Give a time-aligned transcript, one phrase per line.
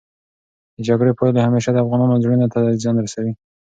[0.75, 3.33] د جګړې پايلې همېشه د افغانانو زړونو ته زیان رسوي.